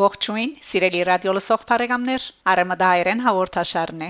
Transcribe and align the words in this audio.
Ողջույն, 0.00 0.52
սիրելի 0.64 1.00
ռադիո 1.06 1.32
լսող 1.36 1.64
բարեկամներ, 1.68 2.26
Արեմադայերեն 2.50 3.18
հաղորդաշարն 3.24 4.04
է։ 4.06 4.08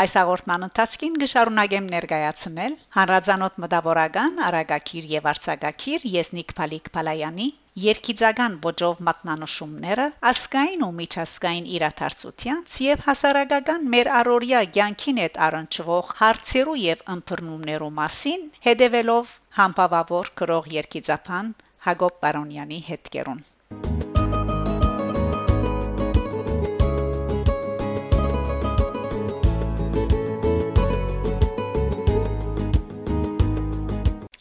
Այս 0.00 0.16
հաղորդման 0.16 0.66
ընթացքին 0.66 1.20
կշարունակեմ 1.22 1.88
ներկայացնել 1.94 2.76
հանրազանոթ 2.98 3.62
մտավորական 3.66 4.42
Արագակիր 4.48 5.10
եւ 5.14 5.30
Արցակակիր 5.34 6.06
Եսնիկ 6.16 6.54
Փալիկ 6.60 6.90
Փալայանի 6.96 7.48
երկիծական 7.80 8.56
ոճով 8.64 8.98
մատնանշումները 9.06 10.04
ասկային 10.30 10.82
ու 10.86 10.88
միջազգային 10.96 11.68
իրադարձությանց 11.76 12.74
եւ 12.84 13.04
հասարակական 13.06 13.86
մեր 13.94 14.10
առօրյա 14.16 14.60
ցանկին 14.76 15.20
հետ 15.22 15.38
առնչվող 15.46 16.10
հարցերու 16.18 16.74
եւ 16.80 17.04
ընտրնումներու 17.14 17.92
մասին 18.00 18.44
հետևելով 18.66 19.32
համբավավոր 19.60 20.32
գրող 20.42 20.68
երկիծապան 20.74 21.54
Հակոբ 21.86 22.20
Պարոնյանի 22.26 22.82
հետքերուն 22.90 23.40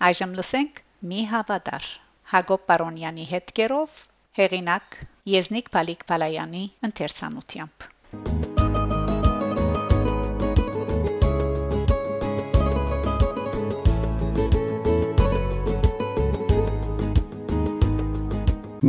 Այժմ 0.09 0.37
լսենք 0.41 0.85
մի 1.09 1.25
հավատար 1.31 1.91
Հակոբ 2.29 2.61
Պարոնյանի 2.69 3.23
հետքերով 3.25 3.93
հեղինակ 4.37 4.97
Եզնիկ 5.31 5.69
Փալիկ 5.73 6.03
Փալայանի 6.11 6.61
ընթերցանությամբ 6.87 7.85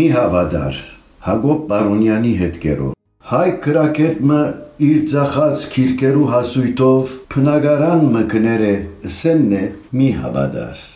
Մի 0.00 0.10
հավատար 0.18 0.84
Հակոբ 1.30 1.64
Պարոնյանի 1.72 2.36
հետքերով 2.44 2.94
Հայ 3.32 3.48
քրակետը 3.64 4.44
իր 4.90 5.02
ցախած 5.16 5.68
քիրկերու 5.78 6.30
հասույթով 6.36 7.18
փնագարան 7.32 8.08
մկները 8.20 8.78
սեննե 9.16 9.66
մի 9.96 10.16
հավատար 10.20 10.88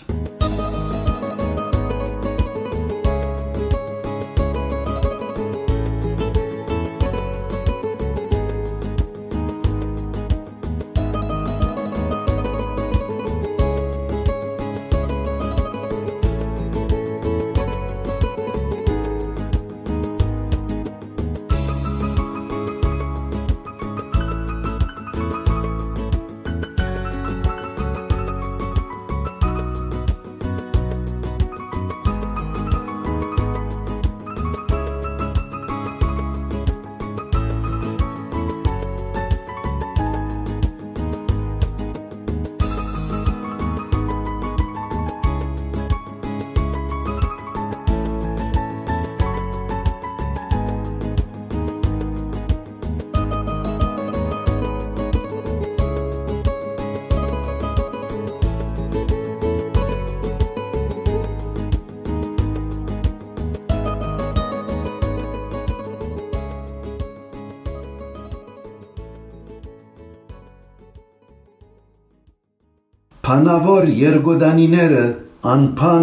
Փանավոր 73.24 73.86
երգոդանիները 73.88 75.04
անփան 75.48 76.02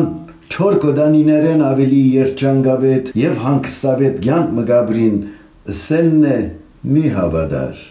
չոր 0.49 0.77
կոդանիներեն 0.85 1.61
ավելի 1.67 1.99
երջանկավետ 2.15 3.11
եւ 3.21 3.35
հանգստավետ 3.43 4.17
ցանկ 4.25 4.55
մգաբրին 4.57 5.21
սեննե 5.83 6.39
մի 6.95 7.05
հավադար 7.19 7.85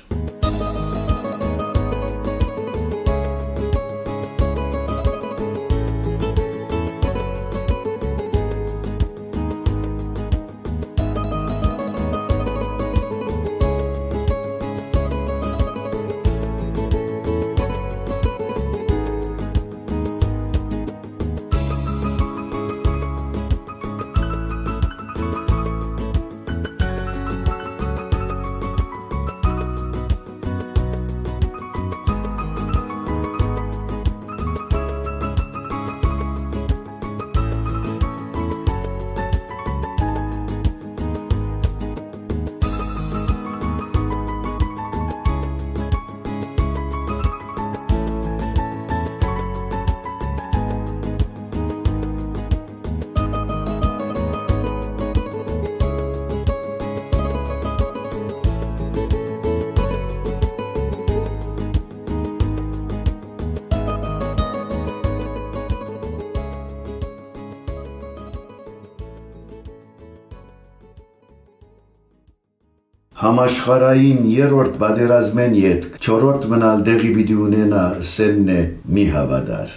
Համաշխարային 73.21 74.21
երրորդ 74.33 74.79
պատերազմեն 74.81 75.57
յետք 75.59 75.99
չորրորդ 76.01 76.47
մնալ 76.55 76.81
դեղի 76.87 77.11
պիտի 77.19 77.37
ունենա 77.47 77.83
սեննե 78.15 78.61
մի 78.97 79.05
հավադար 79.13 79.75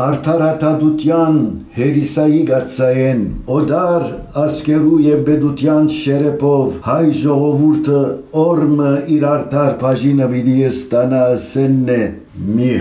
արդարադատության 0.00 1.38
հերիսայի 1.76 2.40
գացային 2.50 3.22
օդար 3.56 4.06
ասկերու 4.44 5.00
եւ 5.06 5.22
բեդության 5.28 5.90
շերեփով 5.96 6.80
հայ 6.88 7.06
ժողովուրդը 7.22 8.02
օրմը 8.46 8.92
իր 9.16 9.30
արդար 9.36 9.78
բաժինը 9.84 10.30
պիտի 10.34 10.58
ստանա 10.72 11.24
սեննե 11.46 12.02
մի 12.60 12.74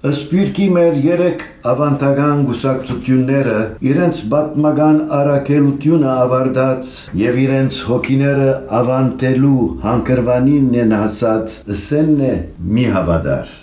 հավադար 0.00 0.08
Սպիրկի 0.16 0.66
մեր 0.72 0.94
երեք 1.04 1.42
ավանդական 1.68 2.38
գուսակցությունները 2.48 3.56
իրենց 3.90 4.22
բատմական 4.32 5.02
արակելությունը 5.18 6.10
ավարտած 6.14 6.96
եւ 7.26 7.40
իրենց 7.44 7.84
հոգիները 7.90 8.50
ավանտելու 8.80 9.70
հանկրվանին 9.84 10.76
են 10.86 11.00
հասած 11.02 11.62
սեննե 11.84 12.36
մի 12.78 12.92
հավադար 12.96 13.59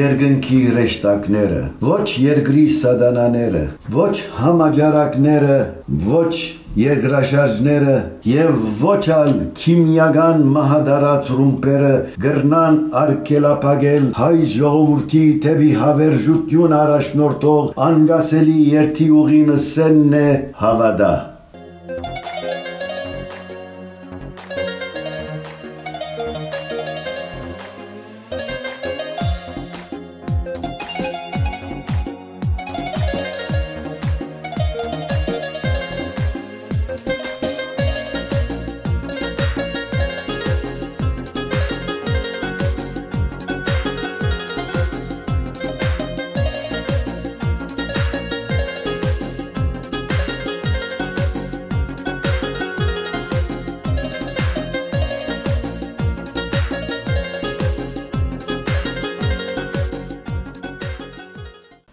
երկնքի 0.00 0.62
ռեշտակները, 0.78 1.62
ոչ 1.84 2.06
երկրի 2.24 2.64
սադանաները, 2.80 3.66
ոչ 3.94 4.14
համաճարակները, 4.40 5.60
ոչ 6.10 6.34
երկրաշարժները 6.78 7.94
եւ 8.30 8.58
ոչ 8.80 9.00
ալ 9.14 9.32
քիմիական 9.58 10.44
մահադարած 10.54 11.32
ռումպերը 11.38 11.94
գրնան 12.24 12.78
արկելապագել 13.00 14.06
հայ 14.20 14.36
ժողովրդի 14.54 15.24
թեպի 15.46 15.72
հավերժություն 15.80 16.76
առաջնորդող 16.78 17.74
անգասելի 17.88 18.56
երթի 18.76 19.10
ուղին 19.24 19.52
սեննե 19.66 20.24
հավադա 20.62 21.12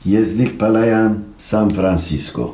Եզնիկ 0.08 0.54
Պալայան, 0.62 1.16
Սան 1.42 1.74
Ֆրանսիսկո 1.76 2.46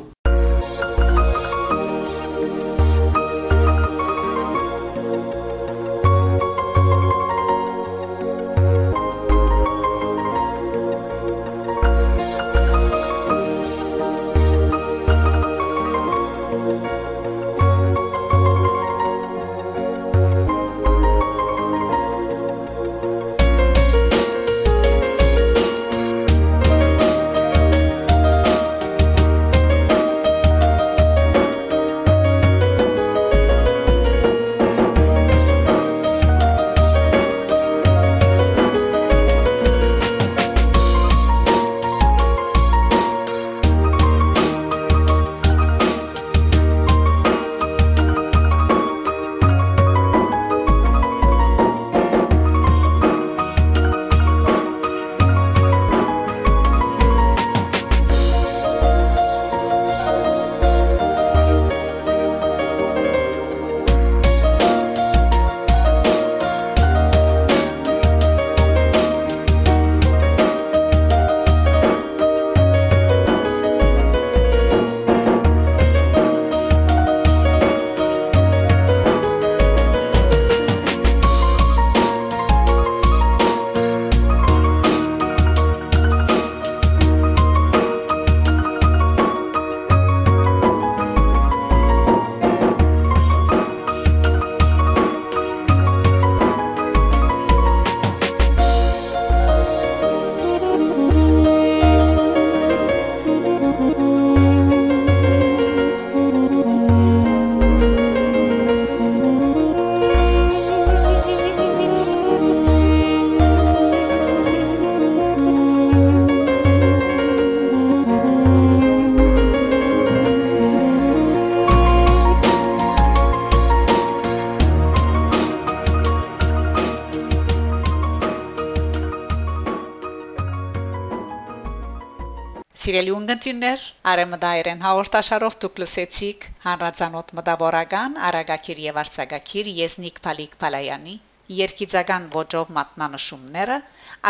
Սիրելի 132.84 133.12
ունգընտիրներ, 133.16 133.84
Արեմդայերեն 134.12 134.82
հաղորդաշարով 134.84 135.54
դուք 135.64 135.78
լսեցիք 135.82 136.42
հանրացանոթ 136.64 137.30
մտավորական 137.38 138.18
Արագակիր 138.30 138.82
եւ 138.86 138.98
Արցակակիր 139.02 139.70
Եզնիկ 139.76 140.20
Փալիկ 140.26 140.58
Փալայանի 140.64 141.14
երկիծական 141.60 142.28
ոճով 142.36 142.74
մատնանշումները 142.78 143.78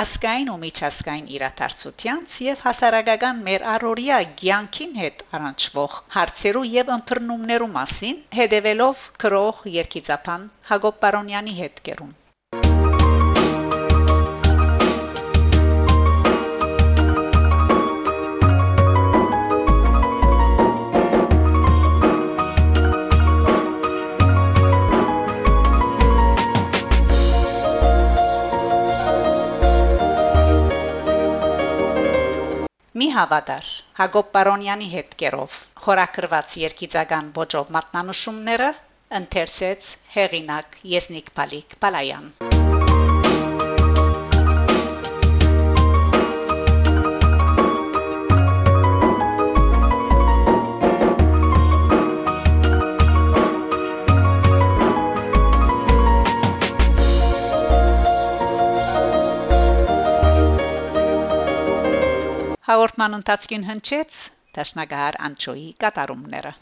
ասկային 0.05 0.55
ու 0.55 0.59
միջազգային 0.67 1.29
իրադարձությանց 1.39 2.41
եւ 2.47 2.65
հասարակական 2.71 3.45
մեր 3.51 3.69
առօրյա 3.75 4.23
ցանկին 4.45 4.99
հետ 5.03 5.29
առնչվող 5.39 6.01
հարցերու 6.19 6.67
եւ 6.79 6.99
ընտրնումներու 6.99 7.73
մասին 7.79 8.27
հետևելով 8.43 9.09
քրող 9.25 9.65
երկիծապան 9.83 10.51
Հակոբ 10.75 11.03
Պարոնյանի 11.07 11.63
հետ 11.65 11.89
կերուն 11.91 12.21
Մի 33.05 33.11
հավատար 33.13 33.67
Հակոբ 33.97 34.29
Պարոնյանի 34.35 34.87
հետ 34.93 35.11
կերով 35.23 35.57
խորակրված 35.87 36.55
երկիծական 36.61 37.29
ոճով 37.39 37.75
մատնանշումները 37.77 38.71
ընթերցեց 39.21 39.91
հեղինակ 40.15 40.79
Եսնիկ 40.95 41.29
Պալիկ 41.41 41.77
Պալայան 41.85 42.33
Հաղորդման 62.65 63.15
ընթացքին 63.19 63.65
հնչեց 63.69 64.19
Տաշնագահար 64.57 65.19
Անչոյի 65.27 65.67
կատարումները 65.85 66.53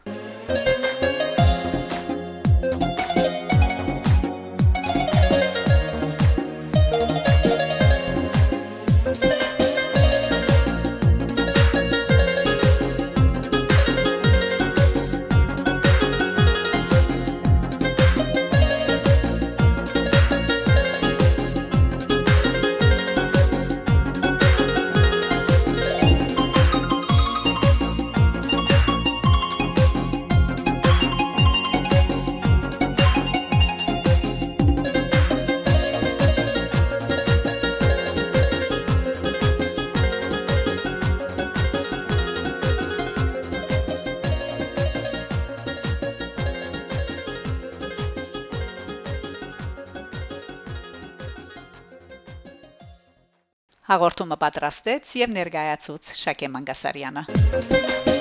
Հաղորդումը 53.92 54.36
պատրաստեց 54.40 55.10
եւ 55.20 55.34
ներկայացուց 55.36 56.14
Շակե 56.22 56.48
Մանգասարյանը 56.54 58.11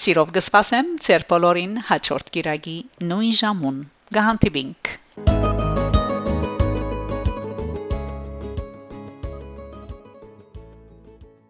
Սիրով 0.00 0.30
կսպասեմ 0.32 0.86
ձեր 1.04 1.24
բոլորին 1.32 1.74
հաջորդ 1.90 2.30
գիրագի 2.36 2.76
նույն 3.10 3.34
ժամուն։ 3.42 3.80
Գահանտիբինք 4.16 4.96